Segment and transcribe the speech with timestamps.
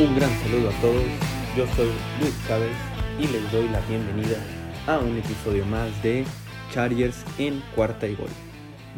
[0.00, 1.04] Un gran saludo a todos,
[1.54, 1.90] yo soy
[2.20, 2.74] Luis Chávez
[3.18, 4.38] y les doy la bienvenida
[4.86, 6.24] a un episodio más de
[6.72, 8.30] Chargers en cuarta y gol,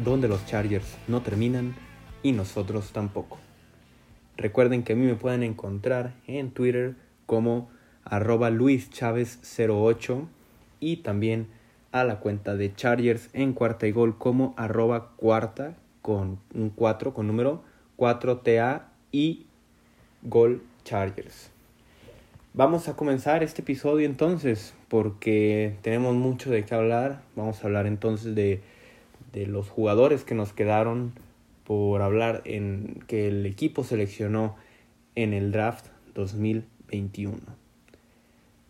[0.01, 1.75] donde los Chargers no terminan
[2.21, 3.37] y nosotros tampoco.
[4.37, 6.95] Recuerden que a mí me pueden encontrar en Twitter
[7.25, 7.69] como
[8.05, 10.25] arroba luischavez08
[10.79, 11.49] y también
[11.91, 17.13] a la cuenta de Chargers en cuarta y gol como arroba cuarta con un 4
[17.13, 17.61] con número
[17.97, 19.47] 4TA y
[20.21, 21.49] gol Chargers.
[22.53, 27.21] Vamos a comenzar este episodio entonces porque tenemos mucho de qué hablar.
[27.35, 28.61] Vamos a hablar entonces de,
[29.31, 31.13] de los jugadores que nos quedaron
[31.63, 34.55] por hablar en que el equipo seleccionó
[35.15, 37.37] en el draft 2021.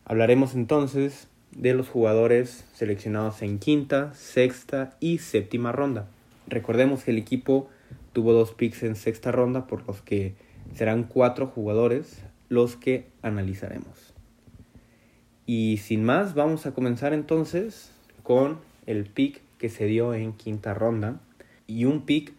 [0.06, 6.08] Hablaremos entonces de los jugadores seleccionados en quinta, sexta y séptima ronda.
[6.48, 7.70] Recordemos que el equipo
[8.12, 10.36] tuvo dos picks en sexta ronda por los que
[10.74, 14.14] Serán cuatro jugadores los que analizaremos.
[15.46, 17.92] Y sin más, vamos a comenzar entonces
[18.24, 21.20] con el pick que se dio en quinta ronda
[21.68, 22.34] y un pick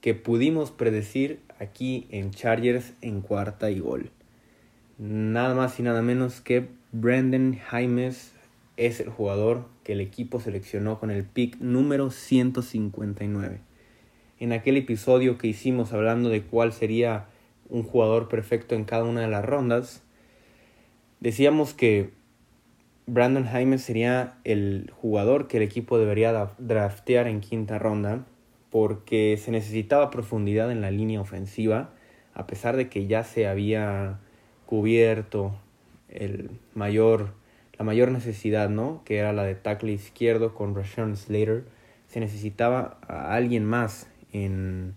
[0.00, 4.10] que pudimos predecir aquí en Chargers en cuarta y gol.
[4.98, 8.32] Nada más y nada menos que Brandon Jaimes
[8.76, 13.60] es el jugador que el equipo seleccionó con el pick número 159.
[14.38, 17.26] En aquel episodio que hicimos hablando de cuál sería
[17.68, 20.02] un jugador perfecto en cada una de las rondas.
[21.20, 22.10] Decíamos que
[23.06, 28.26] Brandon Jaime sería el jugador que el equipo debería draftear en quinta ronda
[28.70, 31.90] porque se necesitaba profundidad en la línea ofensiva
[32.36, 34.18] a pesar de que ya se había
[34.66, 35.56] cubierto
[36.10, 37.32] el mayor,
[37.78, 39.00] la mayor necesidad, ¿no?
[39.06, 41.64] que era la de tackle izquierdo con Rashawn Slater,
[42.08, 44.96] se necesitaba a alguien más en,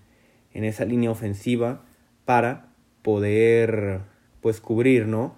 [0.54, 1.82] en esa línea ofensiva
[2.30, 2.68] para
[3.02, 4.02] poder
[4.40, 5.34] pues cubrir, ¿no?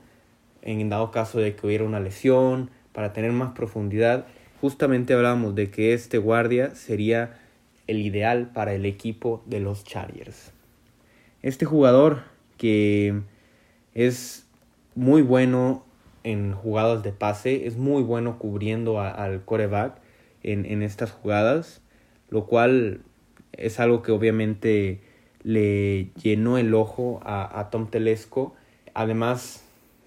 [0.61, 4.25] En dado caso de que hubiera una lesión, para tener más profundidad.
[4.59, 7.39] Justamente hablábamos de que este guardia sería
[7.87, 10.51] el ideal para el equipo de los Chargers.
[11.41, 12.23] Este jugador
[12.57, 13.21] que
[13.93, 14.45] es
[14.93, 15.85] muy bueno
[16.25, 19.95] en jugadas de pase, es muy bueno cubriendo al coreback
[20.43, 21.81] en, en estas jugadas,
[22.29, 22.99] lo cual
[23.53, 25.09] es algo que obviamente
[25.43, 28.55] le llenó el ojo a, Tom Telesco.
[28.93, 29.63] Además,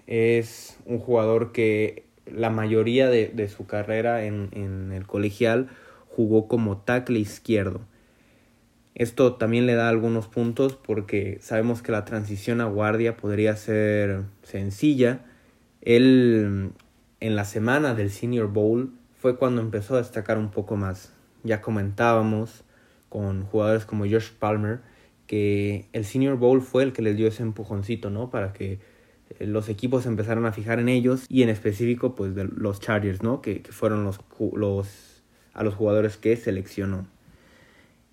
[0.07, 5.69] es un jugador que la mayoría de, su carrera en, en, el colegial
[6.09, 7.81] jugó como tackle izquierdo.
[8.95, 14.21] Esto también le da algunos puntos porque sabemos que la transición a guardia podría ser
[14.43, 15.25] sencilla.
[15.81, 16.71] Él
[17.19, 21.11] en la semana del Senior Bowl fue cuando empezó a destacar un poco más.
[21.43, 22.63] Ya comentábamos
[23.09, 24.79] con jugadores como Josh Palmer
[25.27, 28.29] que el Senior Bowl fue el que les dio ese empujoncito, ¿no?
[28.29, 28.79] Para que
[29.39, 33.23] eh, los equipos empezaran a fijar en ellos y en específico pues de los Chargers,
[33.23, 33.41] ¿no?
[33.41, 34.19] Que, fueron los,
[34.53, 37.07] los, a los jugadores que seleccionó.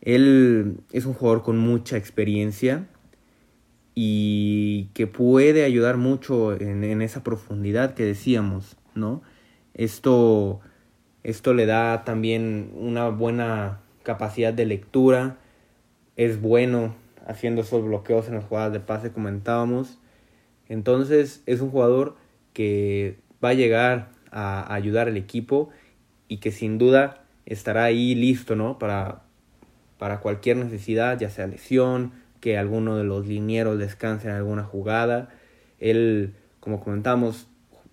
[0.01, 2.89] Él es un jugador con mucha experiencia
[3.95, 9.23] y que puede ayudar mucho en, en esa profundidad que decíamos, ¿no?
[9.75, 10.61] Esto,
[11.23, 15.39] esto le da también una buena capacidad de lectura,
[16.17, 16.95] es bueno
[17.27, 19.99] haciendo esos bloqueos en las jugadas de pase comentábamos.
[20.69, 22.17] Entonces es un jugador
[22.53, 25.71] que va a llegar a ayudar al equipo
[26.29, 28.79] y que sin duda estará ahí listo, ¿no?
[28.79, 29.23] Para,
[29.99, 35.29] para cualquier necesidad, ya sea lesión, que alguno de los linieros descanse en alguna jugada.
[35.79, 37.49] Él, como comentamos,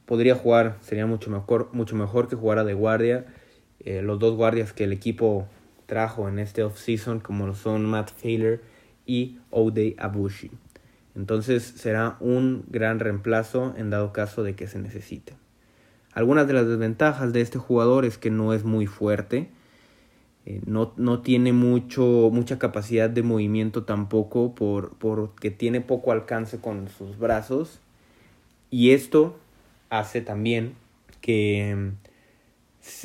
[0.06, 3.26] podría jugar, sería mucho mejor, mucho mejor que jugara de guardia.
[3.80, 5.48] Eh, los dos guardias que el equipo
[5.86, 8.60] trajo en este offseason, como lo son Matt Taylor
[9.10, 10.52] y Ode Abushi.
[11.16, 15.34] Entonces será un gran reemplazo en dado caso de que se necesite.
[16.14, 19.50] Algunas de las desventajas de este jugador es que no es muy fuerte,
[20.46, 26.60] eh, no, no, tiene mucho, mucha capacidad de movimiento tampoco por, porque tiene poco alcance
[26.60, 27.80] con sus brazos
[28.70, 29.40] y esto
[29.90, 30.76] hace también
[31.20, 31.90] que mm,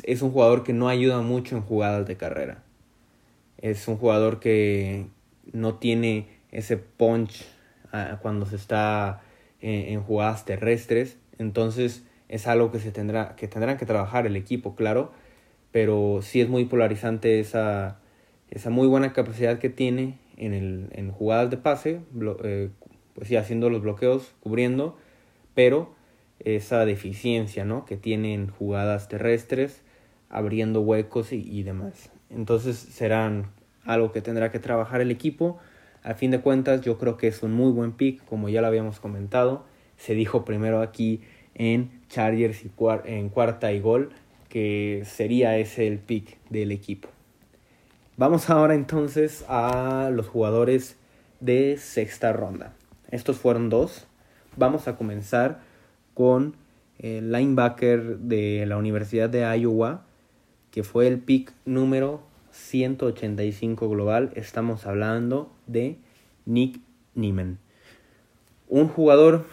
[0.03, 2.63] es un jugador que no ayuda mucho en jugadas de carrera.
[3.57, 5.07] Es un jugador que,
[5.53, 7.45] no tiene ese punch
[7.91, 9.21] ah, cuando se está
[9.61, 11.17] en, jugadas terrestres.
[11.37, 15.11] Entonces es algo que se tendrá que tendrán que trabajar el equipo, claro,
[15.71, 17.99] pero sí es muy polarizante esa,
[18.49, 22.01] esa muy buena capacidad que tiene en, el, en jugadas de pase,
[22.43, 22.69] eh,
[23.13, 24.97] pues sí, haciendo los bloqueos, cubriendo,
[25.53, 25.93] pero
[26.39, 27.85] esa deficiencia ¿no?
[27.85, 29.81] que tiene en jugadas terrestres,
[30.29, 32.11] abriendo huecos y, y demás.
[32.29, 33.47] Entonces serán
[33.85, 35.57] algo que tendrá que trabajar el equipo.
[36.03, 38.67] A fin de cuentas, yo creo que es un muy buen pick, como ya lo
[38.67, 39.65] habíamos comentado.
[39.97, 41.21] se dijo primero aquí
[41.53, 42.71] en Chargers y
[43.05, 44.11] en cuarta y gol
[44.49, 47.09] que sería ese el pick del equipo.
[48.17, 50.97] Vamos ahora entonces a los jugadores
[51.41, 52.73] de sexta ronda.
[53.11, 54.07] Estos fueron dos.
[54.55, 55.59] Vamos a comenzar
[56.13, 56.55] con
[56.99, 60.05] el linebacker de la Universidad de Iowa,
[60.71, 62.21] que fue el pick número
[62.55, 64.31] 185 global.
[64.35, 65.97] Estamos hablando de
[66.45, 66.79] Nick
[67.13, 67.59] Nieman.
[68.69, 69.45] Un jugador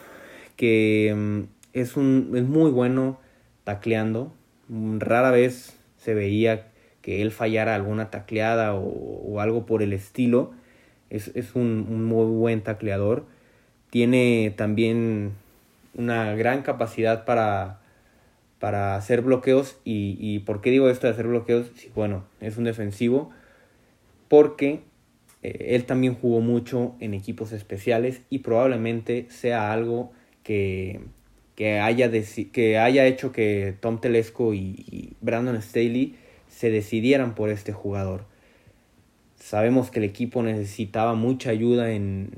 [0.57, 1.41] que mm,
[1.73, 3.19] es, un, es muy bueno
[3.65, 4.33] tacleando.
[4.69, 6.69] Rara vez se veía
[7.03, 10.53] que él fallara alguna tacleada o, algo por el estilo.
[11.11, 13.27] Es, un, un, muy buen tacleador.
[13.91, 15.33] Tiene también
[15.95, 17.82] una gran capacidad para,
[18.63, 19.77] para hacer bloqueos.
[19.83, 21.73] Y, y ¿por qué digo esto de hacer bloqueos?
[21.97, 23.33] bueno, es un defensivo.
[24.29, 24.83] Porque
[25.43, 30.13] eh, él también jugó mucho en equipos especiales y probablemente sea algo
[30.45, 31.01] que,
[31.57, 32.09] que, haya,
[32.53, 36.15] que haya hecho que Tom Telesco y, Brandon Staley
[36.49, 38.27] se decidieran por este jugador.
[39.41, 42.31] Sabemos que el equipo necesitaba mucha ayuda en,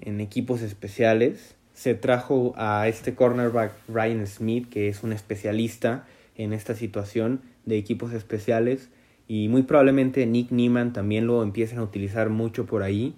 [0.00, 1.56] en equipos especiales.
[1.82, 6.04] Se trajo a este cornerback Ryan Smith, que es un especialista
[6.36, 8.88] en esta situación de equipos especiales
[9.26, 13.16] y muy probablemente Nick Nieman también lo empiecen a utilizar mucho por ahí.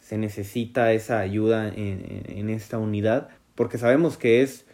[0.00, 4.64] Se necesita esa ayuda en, en, esta unidad porque sabemos que es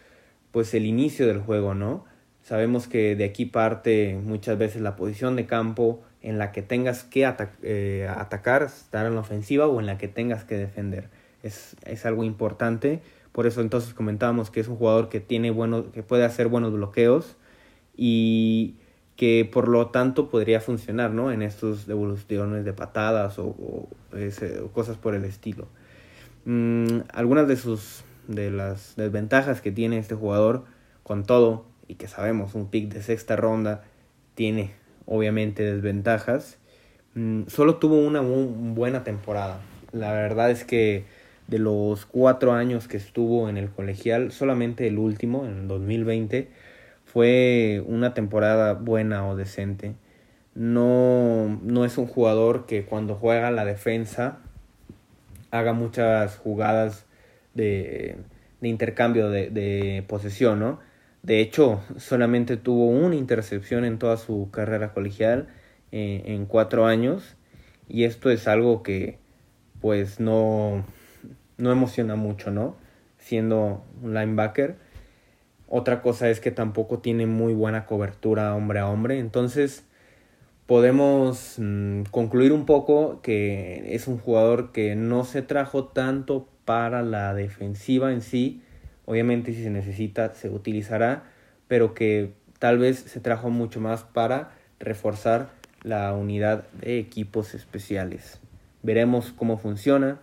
[0.51, 2.05] pues el inicio del juego, ¿no?
[2.43, 7.03] Sabemos que de aquí parte muchas veces la posición de campo en la que tengas
[7.03, 7.29] que
[7.61, 11.09] eh, atacar, estar en la ofensiva o en la que tengas que defender.
[11.43, 13.01] Es, es algo importante.
[13.37, 16.73] Por eso entonces comentábamos que es un jugador que tiene bueno, que puede hacer buenos
[16.73, 17.35] bloqueos
[17.95, 18.77] y
[19.15, 21.31] que por lo tanto podría funcionar ¿no?
[21.31, 23.89] en estos devoluciones de patadas o,
[24.73, 25.67] cosas por el estilo.
[26.45, 30.65] Mm, algunas de sus de las desventajas que tiene este jugador
[31.03, 33.83] con todo y que sabemos un pick de sexta ronda
[34.33, 34.71] tiene
[35.05, 36.57] obviamente desventajas
[37.13, 39.59] mm, solo tuvo una buena temporada
[39.91, 41.05] la verdad es que
[41.47, 46.49] de los cuatro años que estuvo en el colegial solamente el último en el 2020
[47.05, 49.95] fue una temporada buena o decente.
[50.53, 54.39] No, no es un jugador que cuando juega la defensa
[55.51, 57.05] haga muchas jugadas
[57.53, 58.17] de,
[58.61, 60.79] de intercambio de, de, posesión, ¿no?
[61.23, 65.47] De hecho, solamente tuvo una intercepción en toda su carrera colegial
[65.91, 67.35] eh, en cuatro años
[67.87, 69.19] y esto es algo que
[69.81, 70.85] pues no,
[71.57, 72.75] no emociona mucho, ¿no?
[73.17, 74.77] Siendo un linebacker
[75.67, 79.19] otra cosa es que tampoco tiene muy buena cobertura hombre a hombre.
[79.19, 79.83] Entonces
[80.65, 87.01] podemos mm, concluir un poco que es un jugador que no se trajo tanto para
[87.01, 88.61] la defensiva en sí.
[89.05, 91.23] Obviamente si se necesita se utilizará,
[91.67, 95.49] pero que tal vez se trajo mucho más para reforzar
[95.83, 98.39] la unidad de equipos especiales.
[98.83, 100.21] Veremos cómo funciona,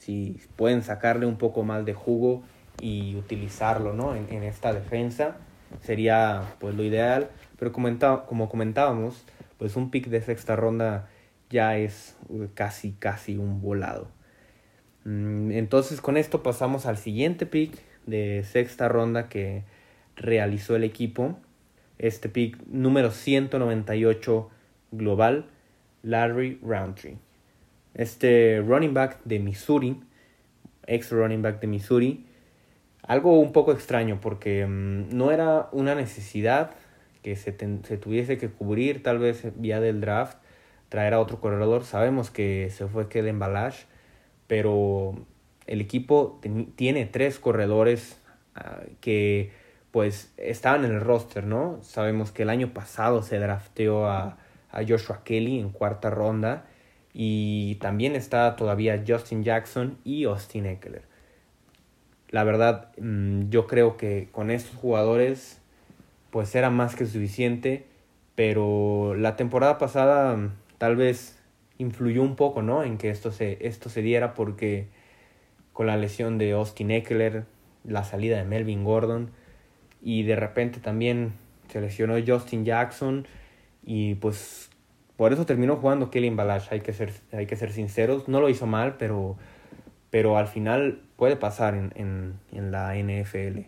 [0.00, 2.42] si pueden sacarle un poco más de jugo
[2.80, 4.16] y utilizarlo ¿no?
[4.16, 5.36] en, en esta defensa
[5.82, 7.28] sería pues lo ideal.
[7.58, 9.24] Pero como comentábamos
[9.58, 11.08] pues un pick de sexta ronda
[11.50, 12.16] ya es
[12.54, 14.08] casi casi un volado.
[15.04, 19.64] Mm, entonces con esto pasamos al siguiente pick de sexta ronda que
[20.16, 21.38] realizó el equipo.
[21.98, 24.48] Este pick número 198
[24.92, 25.44] global
[26.02, 27.18] Larry Roundtree
[28.00, 30.00] este running back de Missouri
[30.86, 32.26] ex running back de Missouri
[33.06, 36.70] algo un poco extraño porque mm, no era una necesidad
[37.22, 40.38] que se, se, tuviese que cubrir tal vez vía del draft,
[40.88, 41.84] traer a otro corredor.
[41.84, 43.82] Sabemos que se fue que Balash,
[44.46, 45.26] pero
[45.66, 46.40] el equipo
[46.76, 48.18] tiene tres corredores
[48.54, 49.50] ah, que
[49.90, 51.78] pues estaban en el roster, ¿no?
[51.82, 54.38] Sabemos que el año pasado se drafteó a
[54.88, 56.69] Joshua Kelly en cuarta ronda
[57.12, 61.02] y también está todavía Justin Jackson y Austin Eckler.
[62.30, 65.60] La verdad, mm, yo creo que con estos jugadores,
[66.30, 67.86] pues era más que suficiente,
[68.36, 71.38] pero la temporada pasada mm, tal vez
[71.78, 72.84] influyó un poco, ¿no?
[72.84, 74.88] En que esto se, esto se diera porque
[75.72, 77.44] con la lesión de Austin Eckler,
[77.84, 79.30] la salida de Melvin Gordon
[80.02, 81.32] y de repente también
[81.68, 83.26] se lesionó Justin Jackson
[83.84, 84.69] y pues
[85.20, 88.48] por eso terminó jugando Kelly Balash, hay que ser, hay que ser sinceros, no lo
[88.48, 89.36] hizo mal, pero,
[90.08, 93.66] pero al final puede pasar en, en, la NFL.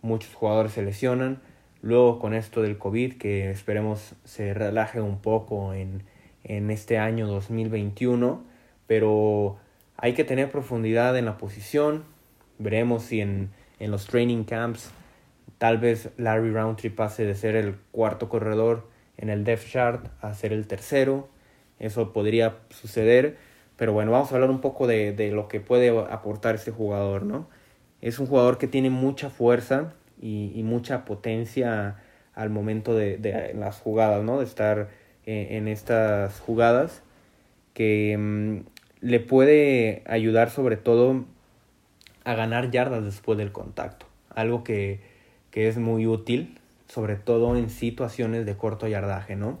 [0.00, 1.40] Muchos jugadores se lesionan.
[1.82, 6.02] Luego con esto del COVID, que esperemos se relaje un poco en,
[6.42, 8.42] en este año 2021.
[8.88, 9.58] Pero
[9.96, 12.02] hay que tener profundidad en la posición.
[12.58, 14.90] Veremos si en, en los training camps.
[15.58, 20.34] Tal vez Larry Roundtree pase de ser el cuarto corredor en el depth chart a
[20.34, 21.28] ser el tercero.
[21.78, 23.36] Eso podría suceder.
[23.76, 27.24] Pero bueno, vamos a hablar un poco de, de lo que puede aportar este jugador,
[27.24, 27.48] ¿no?
[28.00, 31.96] Es un jugador que tiene mucha fuerza y, y mucha potencia
[32.34, 34.38] al momento de, de, las jugadas, ¿no?
[34.38, 34.88] De estar
[35.26, 37.02] en, en estas jugadas
[37.74, 38.58] que mm,
[39.00, 41.24] le puede ayudar sobre todo
[42.24, 44.06] a ganar yardas después del contacto.
[44.30, 45.00] Algo que,
[45.50, 46.58] que es muy útil,
[46.92, 49.58] sobre todo en situaciones de corto yardaje, ¿no?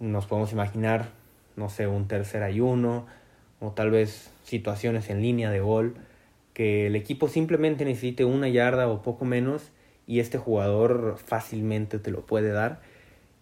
[0.00, 1.10] Nos podemos imaginar,
[1.56, 3.06] no sé, un tercer ayuno
[3.60, 5.96] o tal vez situaciones en línea de gol
[6.54, 9.70] que el equipo simplemente necesite una yarda o poco menos
[10.06, 12.80] y este jugador fácilmente te lo puede dar.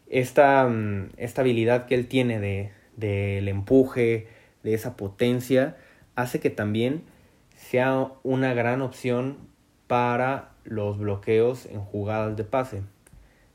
[0.09, 4.27] Esta, mm, esta habilidad que él tiene de del empuje,
[4.63, 5.77] de esa potencia,
[6.17, 7.03] hace que también
[7.57, 9.39] sea una gran opción
[9.87, 12.83] para los bloqueos en jugadas de pase.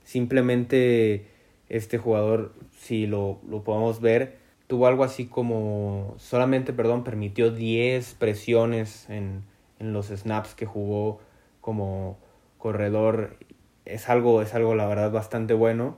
[0.04, 1.28] Simplemente
[1.70, 4.38] este jugador, si lo, lo podemos ver,
[4.68, 9.44] tuvo algo así como, solamente, perdón, permitió 10 presiones en,
[9.80, 11.20] en los snaps que jugó
[11.62, 12.18] como
[12.58, 13.38] corredor.
[13.86, 15.98] Es algo, es algo la verdad bastante bueno.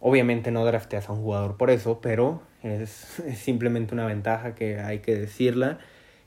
[0.00, 4.78] Obviamente no drafteas a un jugador por eso, pero es, es simplemente una ventaja que
[4.78, 5.78] hay que decirla.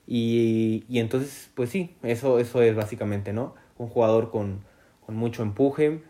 [0.07, 3.55] Y, y, entonces, pues sí, eso, eso es básicamente, ¿no?
[3.81, 4.63] Un jugador con,
[5.07, 6.03] mucho empuje,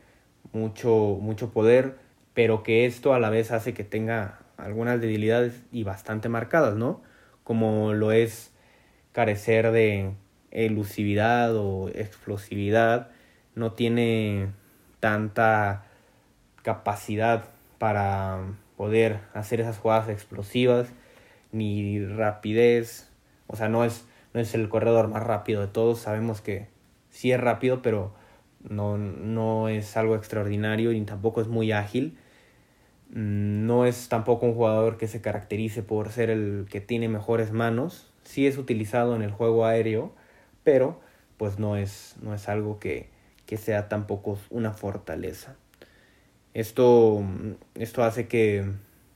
[0.51, 1.97] mucho, mucho poder,
[2.33, 7.01] pero que esto a la vez hace que tenga algunas debilidades y bastante marcadas, ¿no?
[7.45, 8.51] Como lo es
[9.13, 10.11] carecer de
[10.51, 13.09] elusividad o explosividad,
[13.55, 14.49] no tiene
[14.99, 15.85] tanta
[16.61, 17.45] capacidad
[17.77, 18.39] para
[18.75, 20.89] poder hacer esas jugadas explosivas,
[21.53, 23.09] ni rapidez,
[23.47, 26.67] o sea, no es, no es el corredor más rápido de todos, sabemos que
[27.11, 28.13] sí es rápido, pero
[28.67, 32.17] no, no es algo extraordinario ni tampoco es muy ágil.
[33.09, 38.11] No es tampoco un jugador que se caracterice por ser el que tiene mejores manos.
[38.23, 40.13] Sí es utilizado en el juego aéreo,
[40.63, 41.01] pero
[41.37, 43.09] pues no es, no es algo que,
[43.45, 45.55] que sea tampoco una fortaleza.
[46.53, 47.23] Esto,
[47.75, 48.65] esto hace que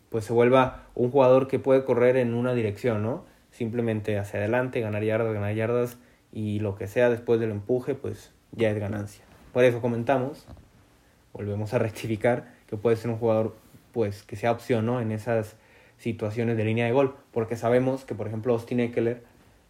[0.10, 3.26] pues se vuelva un jugador que puede correr en una dirección, ¿no?
[3.52, 5.98] Simplemente hacia adelante, ganar yardas, ganar yardas
[6.36, 9.26] y lo que sea después del empuje, pues ya es ganancia.
[9.54, 10.46] Por eso comentamos,
[11.34, 13.56] volvemos a rectificar, que puede ser un jugador
[13.92, 15.02] pues que sea opción, ¿no?
[15.02, 15.56] En esas
[15.98, 19.24] situaciones de línea de gol, porque sabemos que por ejemplo Austin Eckler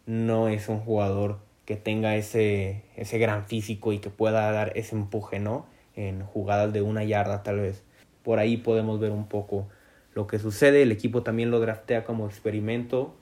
[0.06, 4.96] no es un jugador que tenga ese, ese gran físico y que pueda dar ese
[4.96, 5.66] empuje, ¿no?
[5.96, 7.84] en jugadas de una yarda tal vez.
[8.24, 9.68] Por ahí podemos ver un poco
[10.14, 10.82] lo que sucede.
[10.82, 13.16] El equipo también lo draftea como experimento,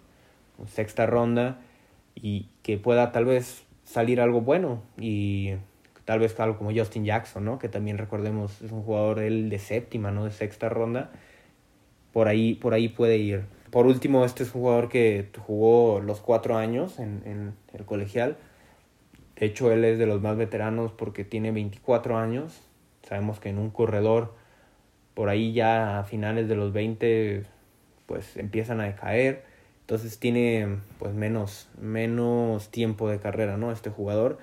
[0.67, 1.59] sexta ronda,
[2.15, 4.81] y que pueda tal vez salir algo bueno.
[4.97, 5.53] Y
[6.05, 7.59] tal vez algo como Justin Jackson, ¿no?
[7.59, 10.25] Que también recordemos es un jugador él de séptima, ¿no?
[10.25, 11.11] De sexta ronda.
[12.11, 13.45] Por ahí, por ahí puede ir.
[13.71, 18.37] Por último, este es un jugador que jugó los cuatro años en, en el colegial
[19.35, 22.61] de hecho, él es de los más veteranos porque tiene 24 años.
[23.01, 24.33] Sabemos que en un corredor,
[25.15, 27.43] por ahí ya a finales de los 20,
[28.05, 29.43] pues empiezan a decaer.
[29.83, 33.71] Entonces tiene pues menos, menos tiempo de carrera, ¿no?
[33.71, 34.39] Este jugador.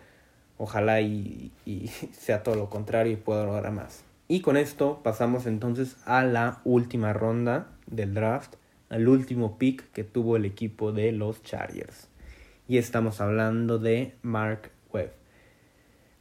[0.59, 4.05] Ojalá y, y sea todo lo contrario y pueda lograr más.
[4.29, 8.55] Y con esto pasamos entonces a la última ronda del draft,
[8.89, 12.09] al último pick que tuvo el equipo de los Chargers.
[12.69, 15.13] Y estamos hablando de Mark web.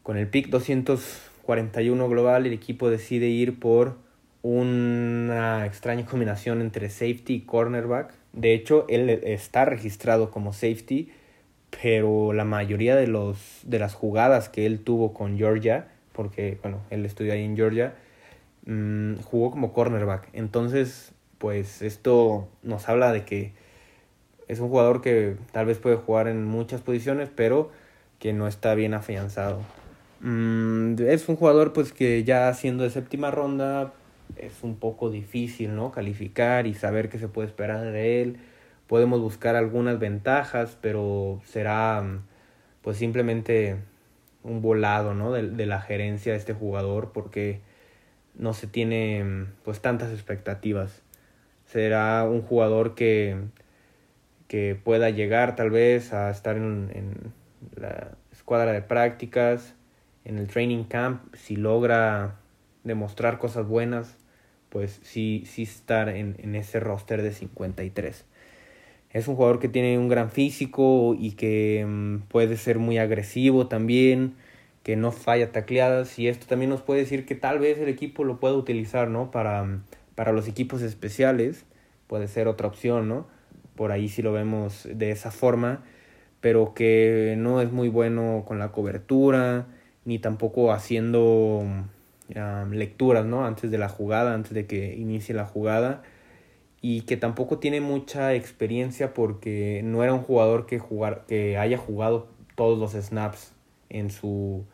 [0.01, 3.97] Con el pick 241 global, el equipo decide ir por
[4.41, 8.13] una extraña combinación entre safety y cornerback.
[8.33, 11.11] De hecho, él está registrado como safety,
[11.81, 16.81] pero la mayoría de, los, de las jugadas que él tuvo con Georgia, porque bueno,
[16.89, 17.95] él estudió ahí en Georgia,
[18.65, 20.29] mmm, jugó como cornerback.
[20.33, 23.53] Entonces, pues esto nos habla de que
[24.47, 27.71] es un jugador que tal vez puede jugar en muchas posiciones, pero
[28.19, 29.61] que no está bien afianzado.
[30.21, 33.93] Mm, es un jugador pues que ya siendo de séptima ronda
[34.37, 35.91] es un poco difícil, ¿no?
[35.91, 38.37] Calificar y saber qué se puede esperar de él.
[38.87, 42.03] Podemos buscar algunas ventajas, pero será
[42.81, 43.77] pues simplemente
[44.43, 45.31] un volado, ¿no?
[45.31, 47.61] De, de la gerencia de este jugador porque
[48.35, 51.03] no se tiene pues tantas expectativas.
[51.65, 53.37] Será un jugador que,
[54.47, 57.33] que pueda llegar tal vez a estar en, en
[57.75, 59.75] la escuadra de prácticas,
[60.25, 62.38] en el training camp, si logra
[62.83, 64.17] demostrar cosas buenas,
[64.69, 68.25] pues sí, sí estar en, en ese roster de 53.
[69.11, 73.67] Es un jugador que tiene un gran físico y que mm, puede ser muy agresivo
[73.67, 74.35] también,
[74.83, 78.23] que no falla tacleadas y esto también nos puede decir que tal vez el equipo
[78.23, 79.31] lo pueda utilizar, ¿no?
[79.31, 79.83] Para, mm,
[80.15, 81.65] para los equipos especiales,
[82.07, 83.27] puede ser otra opción, ¿no?
[83.75, 85.83] Por ahí sí lo vemos de esa forma,
[86.41, 89.67] pero que no es muy bueno con la cobertura,
[90.05, 91.63] ni tampoco haciendo
[92.71, 93.45] lecturas, ¿no?
[93.45, 96.03] Antes de la jugada, antes de que inicie la jugada
[96.81, 101.77] y que tampoco tiene mucha experiencia porque no era un jugador que, jugar, que haya
[101.77, 103.53] jugado todos los snaps
[103.89, 104.65] en su,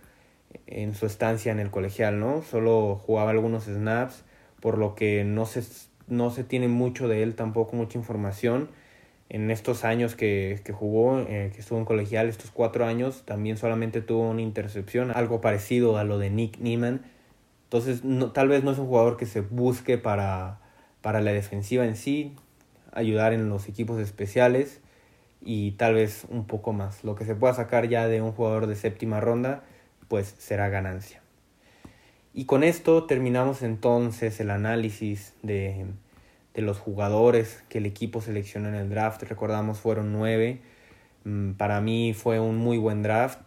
[0.68, 2.42] en su estancia en el colegial, ¿no?
[2.44, 4.24] Solo jugaba algunos snaps,
[4.60, 5.64] por lo que no se,
[6.08, 8.70] no se tiene mucho de él, tampoco mucha información.
[9.28, 13.58] En estos años que, que jugó, eh, que estuvo en colegial, estos cuatro años, también
[13.58, 17.02] solamente tuvo una intercepción, algo parecido a lo de Nick Neiman.
[17.66, 20.60] Entonces, no, tal vez no es un jugador que se busque para,
[21.02, 22.36] para la defensiva en sí,
[22.92, 24.82] ayudar en los equipos especiales
[25.42, 27.04] y tal vez un poco más.
[27.04, 29.64] Lo que se pueda sacar ya de un jugador de séptima ronda,
[30.08, 31.22] pues será ganancia.
[32.34, 35.86] Y con esto terminamos entonces el análisis de,
[36.54, 39.24] de los jugadores que el equipo seleccionó en el draft.
[39.24, 40.62] Recordamos fueron nueve.
[41.24, 43.40] Mm, para mí fue un muy buen draft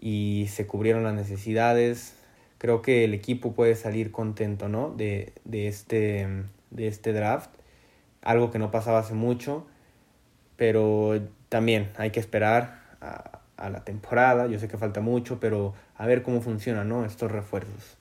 [0.00, 2.17] y se cubrieron las necesidades.
[2.58, 4.90] Creo que el equipo puede salir contento ¿no?
[4.90, 6.26] de, de este
[6.70, 7.50] de este draft,
[8.20, 9.66] algo que no pasaba hace mucho,
[10.56, 15.74] pero también hay que esperar a, a la temporada, yo sé que falta mucho, pero
[15.96, 17.04] a ver cómo funcionan ¿no?
[17.04, 17.96] estos refuerzos.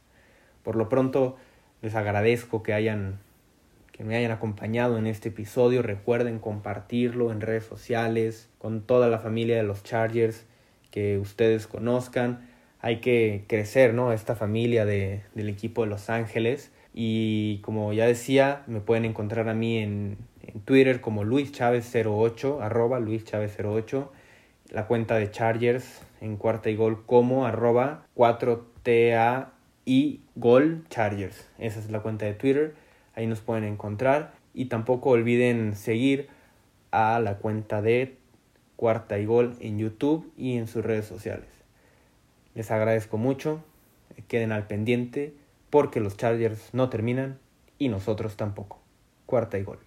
[0.64, 1.38] Por lo pronto
[1.82, 3.20] les agradezco que hayan
[3.92, 5.82] que me hayan acompañado en este episodio.
[5.82, 10.46] Recuerden compartirlo en redes sociales con toda la familia de los Chargers
[10.92, 12.48] que ustedes conozcan.
[12.88, 14.14] Hay que crecer, ¿no?
[14.14, 16.72] Esta familia de, del equipo de Los Ángeles.
[16.94, 21.94] Y como ya decía, me pueden encontrar a mí en, en Twitter como Luis Chávez
[21.94, 24.10] 08, arroba Luis Chávez 08,
[24.70, 29.50] la cuenta de Chargers en cuarta y gol como arroba 4TA
[29.84, 31.46] y gol Chargers.
[31.60, 32.74] Esa es la cuenta de Twitter,
[33.16, 34.32] ahí nos pueden encontrar.
[34.54, 36.30] Y tampoco olviden seguir
[36.92, 38.16] a la cuenta de
[38.78, 41.57] cuarta y gol en YouTube y en sus redes sociales.
[42.58, 43.64] Les agradezco mucho,
[44.28, 45.36] queden al pendiente
[45.70, 47.38] porque los Chargers no terminan
[47.78, 48.80] y nosotros tampoco.
[49.28, 49.87] Cuarta y gol.